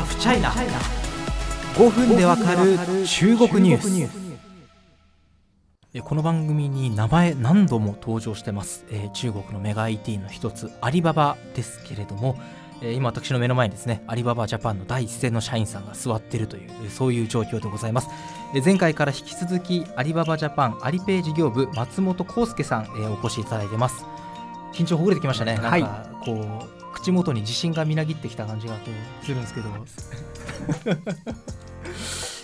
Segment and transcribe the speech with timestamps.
[0.00, 0.50] ハフチャイナ
[1.74, 4.08] 5分でわかる中国ニュー
[5.92, 6.00] ス。
[6.00, 12.38] この番組に名前何度も登場してます、えー、中国のメガ IT の一つアリババですけれども、
[12.80, 18.08] えー、今私の目の前にですねアリババジャパンの第一線の社員さんが座っているというそういう状況でございます、
[18.54, 24.06] えー、前回から引き続きアリババジャパンアリペイ事業部松本康介さん、えー、お越しいただいてます。
[24.72, 25.56] 緊張ほぐれてきましたね。
[25.56, 28.80] なんかこう、はい、口元に自信がみなぎってきた感じがこ
[29.22, 29.68] うするんですけど。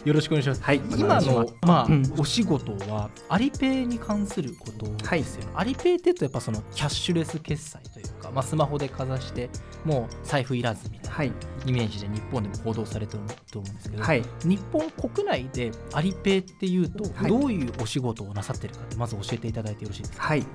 [0.06, 0.62] よろしくお願いします。
[0.62, 4.86] はい、今のまあ、うん、お仕事はアリペイに関すること。
[4.86, 5.46] ですよね。
[5.52, 9.50] はい、アリペイって言うとやっぱそのキャッシュレス決済というか、まあスマホでかざして
[9.84, 11.34] もう財布いらずみたいな
[11.66, 20.22] イメージで日本でも報道されてると思うんですけど、はい、日本国内でアリペイっていうとどういうお仕事をなさってるかってまず教えていただいてよろしいですか？
[20.22, 20.46] はい。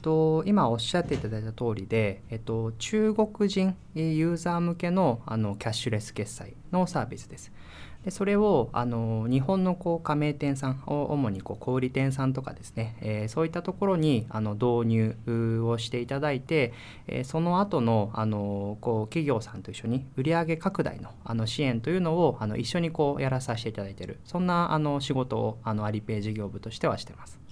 [0.00, 7.52] と、今おっしゃっていただいた通りで、えっと、中国人ユーザー向けのあのキャッシュレス決済のサービスです。
[8.04, 16.72] でそれをあの日本のこう加盟店さん主にこう小売店さんとかですね、えー、そういったところにあの導入をしていただいて、
[17.06, 27.49] えー、その後のあのこう企業さんと一緒に売上拡大のあの支援というのをあの一緒にこうやらさせていただいているそんなあの仕事をあのアリペイ事業部としてはしてます。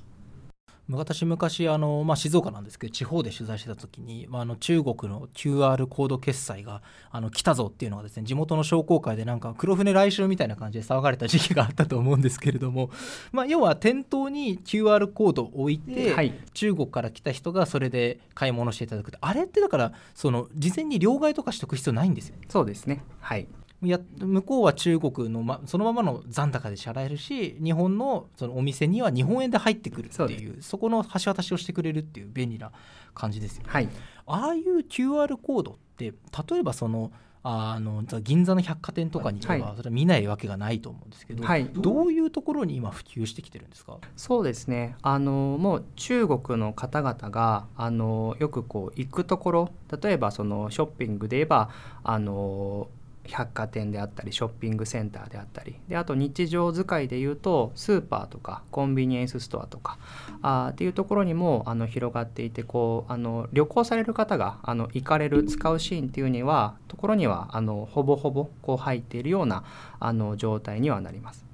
[0.90, 12.90] 私昔あの、まあ、静岡なんですけど地方で取材してた時に、まあ、あの中国の QR コード決済があの来たぞっていうのがですね地元の商工会でなんか黒船来週みたいな感じで騒がれた時期があったと思うんですけれども、
[13.32, 23.02] まあ、要は店頭に QR コードを置いて、はい、中国から来た人がそれで買い物していただくあれってだからその事前に両替とかしておく必要ないんですよそうですね。
[23.20, 23.46] はい
[23.82, 32.72] や向こうは中国の、ま、そのままの残高で支払えるし日本のそのお店には日本円で入ってくるっていうそこの橋渡しをしてくれるっていう便利な
[33.14, 33.68] 感じですよね。
[33.70, 33.88] はい、
[34.26, 36.12] ああいう QR コードって
[36.50, 37.12] 例えばその
[37.44, 43.98] あの銀座の百貨店とかにはそれは見ないわけがないと思うんですけど、はい、どういうところに今普及してきてるんですか？
[44.16, 44.96] そうですね。
[45.02, 49.70] あのもう中国の方々があのよくこう行くところ
[50.02, 51.70] 例えばそのショッピングで言えば
[52.02, 52.88] あの
[53.28, 55.78] 百貨店であったりショッピングセンターであったり。
[55.88, 59.98] であと日常使いでいうとスーパーとかコンビニエンスストアとか
[60.42, 69.64] あっていうところにもあの広がっていてこうあの旅行される方があの行かれる使うシーンっていうにはところにはあのほぼほぼこう入っているような
[70.00, 71.44] あの状態にはなります。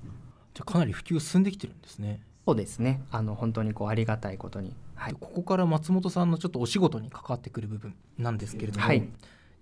[0.55, 2.21] じゃかなり普及進んできてるんですね。
[2.47, 3.03] そうですね。
[3.11, 9.09] あの本当にこうありがたいことに、はい、ここから松本さんのちょっとお仕事に関わってくる部分なんですけれども、はい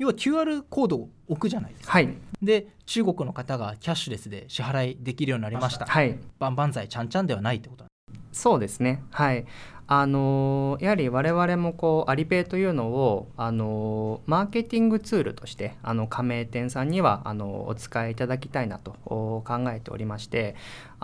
[0.03, 2.09] 要は QR コードを置くじゃないですか、はい、
[2.43, 7.85] で中国の方がキャッシュレスで支払いできるようになりました、はい、バンバンザイちゃんちゃんではないってこと
[8.33, 9.03] そうですね。
[9.11, 9.45] はい
[9.87, 20.55] あのやはり我々もこうアリペイというのをあのマーケティングツールとしてあの加盟店さんにはあのお使いいただきたいなと考えておりまして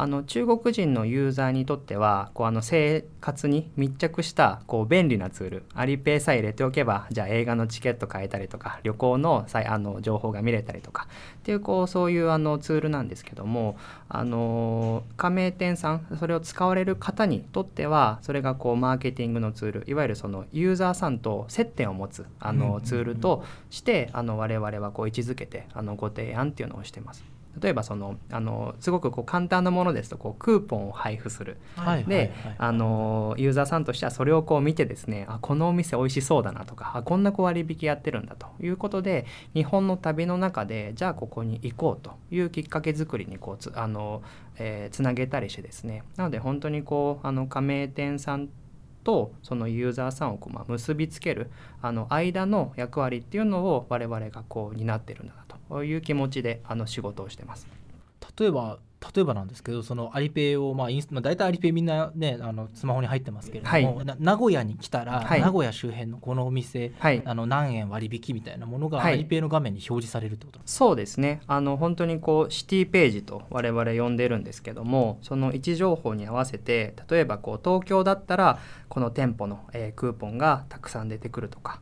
[0.01, 11.09] あの中国人のユーザーにとってはこうあの生活に密着したこう便利なツールアリペイさえ入れておけばじゃあ映画のチケット買えたりとか旅行のあの情報が見れたりとか
[11.41, 13.77] っていうこうそういうあのツールなんですけども
[14.09, 27.25] あの加盟店さんそれを使われる方にとってはそれがこうマーケティングのツールいわゆるそのユーザーさんと接点を持つあのツールとしてあの我々はこう位置づけてあのご提案っていうのをしてます。
[27.61, 38.49] 例えばそのあのすごくこう簡単なものですとこうクーポンを配布する、はい、で、あのユーザーさんとしてはそれをこう見てですねあこのお店美味しそうだなとかあこんなこう割引やってるんだと。
[38.61, 39.25] いうことで
[39.55, 44.23] 日本の旅の中でじゃあここに行こうというきっかけ作りにこうつあの、
[44.57, 46.03] えー、つなげたりしてですね。
[46.17, 48.49] なので本当にこうあの加盟店さん
[49.09, 57.67] とそのユーザーさんをこうまあ結びつけるあの間の役割っていうのを我々がこう担ってるんだなという気持ちであの仕事をしてます。
[58.39, 58.79] 例えば
[59.15, 71.41] 例えばなんですけどそのアリペイを、まあインスまあ、大体アリペイみんなねあのスマホに入ってますけれども、はい、名古屋に来たら、はい、名古屋周辺のこのお店、はい、あの何円割引みたいなものがアリペイの画面に表示されるってことそうですね。
[71.47, 78.59] あの本当にこうシティページと我々呼んでるんですけどもその位置情報に合わせて例えばこう東京だったら
[78.99, 81.81] この店舗の、えー、クーポンがたくさん出てくるとか。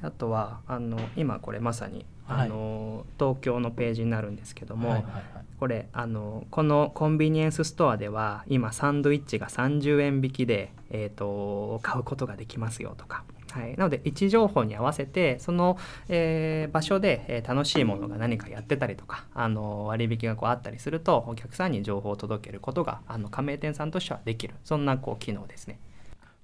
[0.00, 5.22] あとはあの今これまさにあの、はい、東京のページになるんですけども、はいはいはい、
[5.58, 13.24] これあのこのコンビニエンスストアでは今サンドイッチが30円引きで、えーと、買うことができますよとか。
[13.50, 15.78] はい、なので位置情報に合わせてその、
[16.08, 24.54] えー、場所で、えー、楽しいものが何かやってたりとかあの割引がこうあったりするとお客さんに情報を届けることがあの加盟店さんとしてはできる。
[24.64, 25.78] そんなこう機能ですね。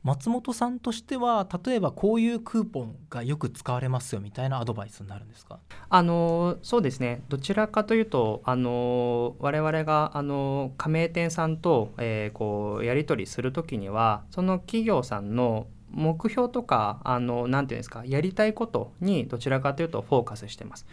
[0.03, 5.59] 松本さんとしては例えばこういうクーポンがよく使われますよみたいなアドバイスになるんですか？
[5.91, 20.87] あのそうですねどちらかというとあの我々があの加盟店さんと、えー、こうやり取りする時にはその企業さんの目標とかあのなていうんですかやりたいことにどちらかというとフォーカスしてます。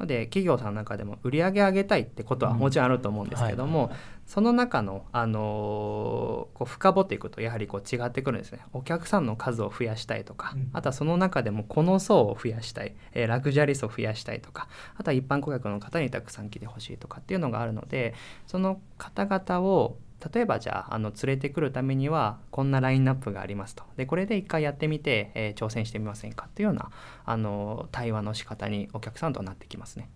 [0.00, 8.60] ので企業さんの中でも売り上げ上げたいってことはもちろんあると思うんですけども、うんはい、その中の、あのー、こう深掘っていくとやはりこう違ってくるんですね。
[8.72, 18.14] お客さんの数を増やしたいとか、うん、あとはその中でもこの層を増やしたい、えー、ラグジュアリスを増やしたいとかあとは一般顧客の方にたくさん来てほしいとかっていうのがあるので
[18.46, 19.96] その方々を
[20.32, 23.84] 例えばじゃああの連れてくるためにはこんなラインナップがありますと。
[23.96, 26.90] でこれで一回やってみて、えー、挑戦してみませんかっていうような
[27.24, 30.10] あの対話の仕方にお客さんとなってきますね。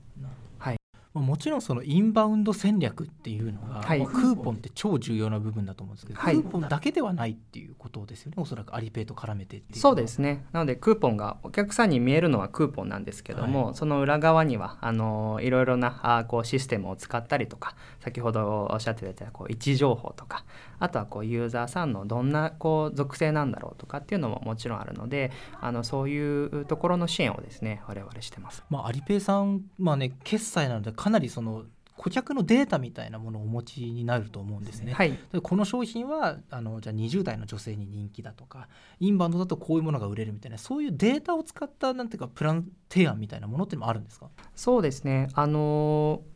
[1.14, 10.44] もちろんそのインバウンド戦略っていうのが、はい、クーポンって超重要な部分だと思うんですけど、はい、クーポンだけではないっていうことですよねおそらくアリペイと絡めてそうですね。
[10.52, 20.44] なのでクーポンがお客さんに見えるのはクーポンなんですけども、はい、その裏側にはあのいろいろなあこうシステムを使ったりとか先ほどおっしゃってたこう位置情報とか
[20.81, 28.64] あとはこうユーザーさんのどんなこう属性なんだろうとかっていうのももちろんあるのであのそういうところの支援をですね我々してます。
[28.69, 31.64] まあ、アリペイさん、まあね、決済なのでかなりその
[31.96, 34.94] 顧客のデータみたいなものをお持ちになると思うんですね。
[34.94, 38.68] はい、この商品はあのじゃあ20代の女性に人気だとか
[39.00, 44.30] インバウンドだとこういうものが売れるみたいなそういうデータを使ったなんていうかプラン提案みたいなものってもあるんですか？
[44.56, 45.28] そうですね。
[45.34, 46.33] あのー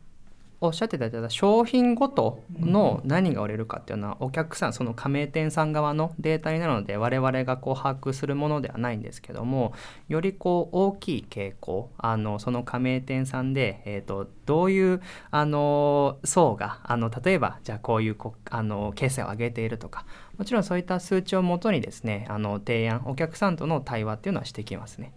[0.61, 9.73] おっしゃっていただいた商品ごとの何が売れるかっていうのはお客さんその加盟店さん側のデータになるので我々がこう把握するものではないんですけども
[10.09, 15.01] よりこう大きい傾向あのその加盟店さんで、えーと、どういう
[15.31, 20.05] あの層があの例えばじゃあこういうこあの決済を上げているとか
[20.37, 25.13] もちろんそういった数値をもとにですねあの提案お客さんとの対話っていうのはしてきますね。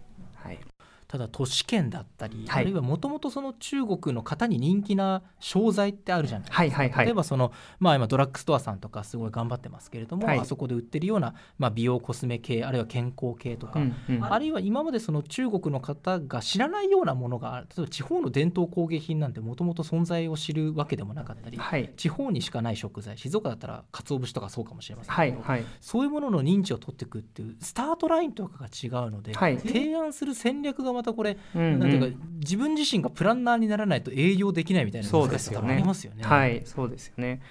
[1.13, 36.23] はいただ都市圏だったり、はい、あるいはもともとその中国の方に人気な商材ってあるじゃないですか、はいはいはい、例えばその、まあ、今ドラッグストアさんとかすごい頑張ってますけれども、はい、あそこで売ってるような、まあ、美容コスメ系あるいは健康系とか、うんうん、あるいは今までその中国の方が知らないようなものが例えば地方の伝統工芸品なんてもともと存在を知るわけでもなかったり、はい、地方にしかない食材静岡だったら鰹節とかそうかもしれませんけど、はいはい、そういうものの認知を取っていくっていうスタートラインとかが違うので、提案する戦略がまたこれ、うんなんていうか、自分自身がプランナーにならないと営業できないみたいな難しさがありますよね。
[36.23, 37.41] はいそうですよね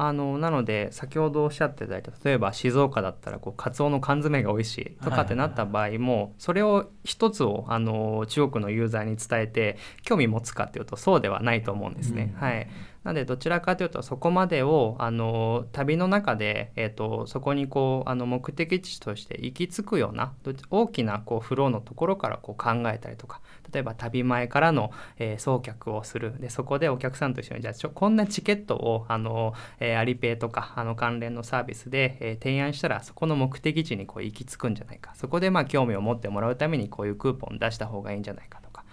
[0.00, 12.32] あのなので先ほどおっしゃっていただいた例えば静岡だったらこうカツオの缶詰が美味しいとかってなった場合も、それを一つをあの中国のユーザーに伝えて興味持つかっていうとそうではないと思うんですね。
[12.36, 12.68] うん、はい。
[13.04, 20.32] なのでどちらかというとそこまでをあの旅の中で、えーと、そこにこうあの目的地として行き着くような
[20.70, 23.40] 大きなこうフローのところからこう考えたりとか
[23.72, 38.84] 例えば旅前からの、えー、送客をするでそこでお客さんと一緒にじゃあちょこんなチケットをあの、えー、アリペイとかあの関連のサービスで、えー、提案したらそこの目的地にこう行き着くんじゃないかそこでまあ興味を持ってもらうためにこういうクーポン出した方がいいんじゃないかとか。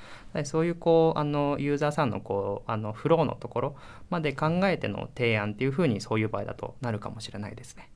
[0.43, 3.75] そういうこうあのユーザーさんのこうあのフローのところ
[4.09, 7.89] まで考えての提案っていうふうにそういう場合だとなるかもしれないですね。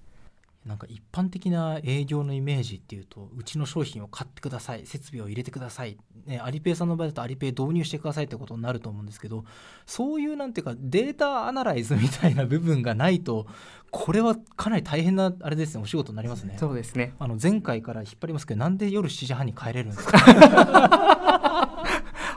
[0.66, 9.46] なんか一般的な営業のイメージっていうとうちの商品を買ってください設備を入れてください、ね、アリペイさんの場合だとアリペイ導入してくださいってことになると思うんですけど
[9.86, 13.48] そういうなんていうかデータアナライズみたいな部分がないと
[13.89, 16.58] これはかなり大変なあれですねお仕事になりますね。
[16.60, 17.16] そうですね。
[17.18, 20.20] あの前回から引っ張りますけどなんで夜7時半に帰れるんですか？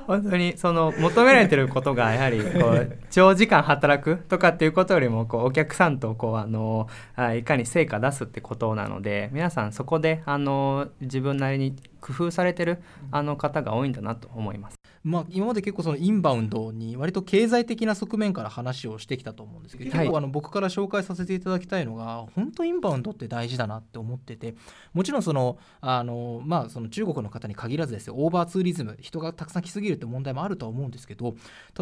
[0.06, 6.88] 本当にその求められてることがやはりこう長時間働くとかっていうことよりもこうお客さんとこうあの
[7.36, 14.76] いかに成果出すってことなので皆さんそこであの自分なりに工夫されてるあの方が多いんだなと思います。
[15.04, 24.54] まあ、今まで結構そのインバウンドに割と経済的な側面から話をしてきたと思うんですけど、結構あの僕から紹介させていただきたいのが本当インバウンドって大事だなって思ってて
[24.92, 31.34] もちろんそのあの、まあ、その中国の方に限らずですよオーバーツーリズム人がたくさん来すぎるって問題もあるとは思うんですけど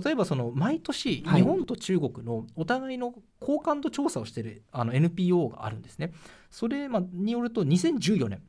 [0.02, 6.12] 例えばその毎年日本と中国のお互いの好感度調査をしてるあの NPO があるんですね。
[6.50, 8.42] それによると2014年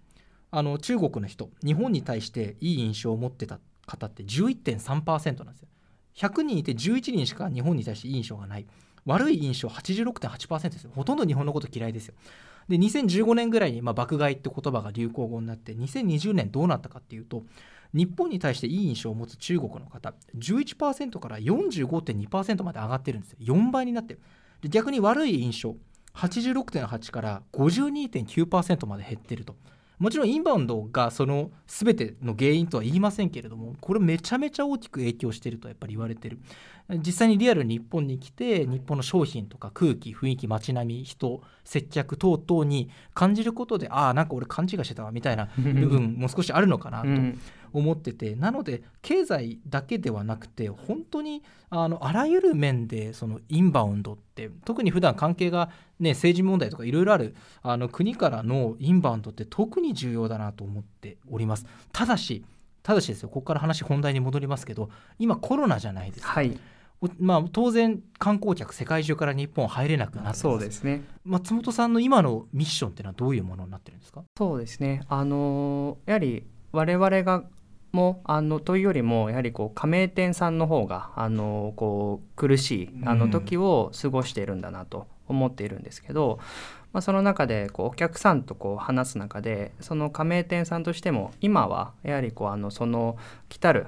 [0.52, 5.68] あの中国の人日本に対していい印象を持ってた方って11.3%なんですよ。
[6.16, 8.68] 100人いて11人しか日本に対していい印象がない。
[9.06, 10.92] 悪い印象86.8%ですよ。
[10.94, 12.14] ほとんど日本のこと嫌いですよ。
[12.68, 17.44] で2015年ぐらいに、まあ、爆買いって言葉が流行語になって2020年どうなったかっていうと
[17.94, 23.38] 日本に対していい印象を持つ中国の方11%から45.2%まで上がってるんですよ。
[23.42, 24.22] 4倍になってる。
[24.62, 25.76] で逆に悪い印象
[26.14, 29.56] 86.8から52.9%まで減ってると。
[30.02, 36.40] もちろんインバウンドがその全ての原因とは言いませんけれどもこれめちゃめちゃ大きく影響してるとやっぱり言われてる。
[37.06, 47.08] 実際にリアルに日本に来て日本の商品とか空気雰囲気街並み人接客等々に感じることでああなんか俺勘違いしてたわみたいな部分も少しあるのかなと。
[47.74, 61.66] 思ってて、なので経済だけではなくて本当にあのあらゆる面でそのインバウンドって特に普段関係が、ね、政治問題とかいろいろあるあの国からのインバウンドって特に重要だなと思っております。
[61.92, 62.44] ただし
[62.84, 66.30] ただしですよここから話本題に戻りますけど今コロナじゃないですか。
[66.30, 66.58] はい。
[67.18, 71.04] まあ、当然観光客世界中から日本入れなくなってそうですね。
[71.26, 74.24] 松本さんの今のミッションっていうのはどういうものになってるんですか？
[74.38, 75.02] そうですね。
[75.10, 77.44] あのやはり我々が
[77.92, 86.40] もあのというよりもやはりこう加盟店さんの方があのこう苦しいあの時を過ごしているんだなと思っているんですけど、
[86.94, 93.18] まあ、その中でこうお客さんとこう話す中でその加盟店さんとしても今はやはりこうあのその
[93.50, 93.88] 来たる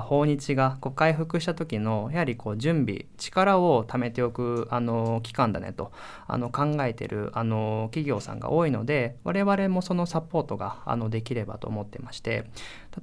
[0.00, 5.92] 訪日がこう回復した時のやはりこう準備力を貯めておくあの期間だねと
[6.26, 12.50] あの考えてるあの企業さんが多いので我々もそのサポートがあのできればと思ってまして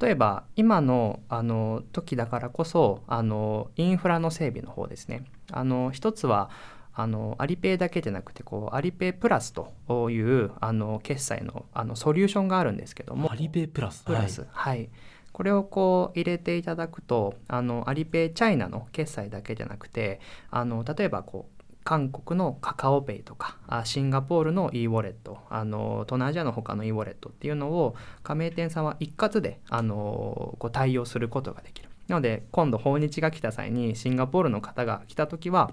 [0.01, 5.25] 例えば今のあの時だからこそあのインフラの整備の方ですね。
[5.51, 6.49] あの一つは
[6.93, 13.31] あのアリペイだけじゃなくてこうアリペイプラスというあの決済のあのソリューションがあるんですけども。
[13.31, 14.03] アリペイプラス？
[14.03, 14.41] プラス。
[14.51, 14.89] はい、はい
[15.31, 20.19] これをこう入れていただくとあのアリペイチャイナの決済だけじゃなくて
[20.49, 31.89] あの例えばこう韓国のカカオペイとかシンガポールの e ウォレットあの東南アジアの他の e ウォレットっていうのを加盟店さんは一括であのこう対応することができる。
[32.07, 35.71] なので今度訪日が来た際にシンガポールの方が来た時は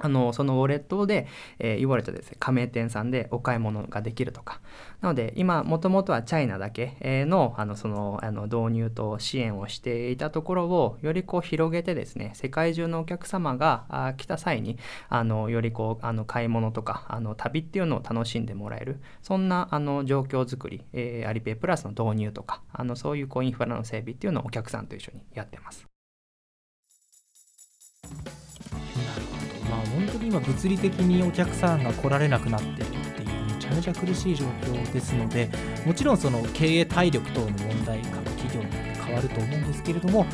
[0.00, 1.26] あのそのウォレットで、
[1.58, 4.60] えー、ウォレットですね加盟店さんでお買い物ができるとか
[5.00, 14.78] なので今もともとはチャイナだけのあのそのあの導入と支援をしていたところをよりこう広げてですね世界中のお客様が来た際に
[15.08, 25.87] あのよりこうあの買い物とかあの旅っていうのを楽しんでもらえるそんなあの状況づくり、えー、アリペイプラスの導入とかあのそういうこうインフラの整備っていうのをお客さんと一緒にやってます。
[29.76, 35.48] 本当に今物理的にお客さんが来られなくなってるっていうめちゃめちゃ苦しい状況ですので
[35.84, 40.26] もちろんその経営体力等の問題各企業によって変わると思うんですけれども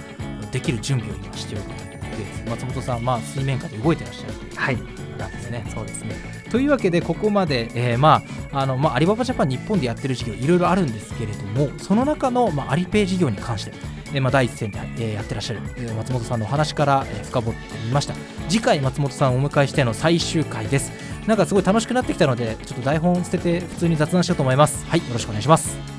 [0.51, 4.55] できる準備を今しておくということで松本さん、まあ、水面下で動いてらっしゃるという。
[4.57, 5.65] はいなんですね。
[5.73, 6.15] そうですね
[6.51, 8.23] というわけでここまで、えー、まあ
[8.55, 13.73] あのまあ、アリババジャパン日本でやってる事業いろいろあるんですけれどもその中の、まあ、アリペイ事業に関して
[14.15, 18.15] えまあ、第一線で、えやってらっしゃる、え松本さんのお話から、え深掘ってみました。
[18.49, 20.93] 次回松本さんをお迎えしての最終回です。
[21.27, 24.87] なんかすごい楽しくなってきたのでちょっと台本捨てて普通に雑談しようと思います。
[24.87, 25.94] はいよろしくお願いします。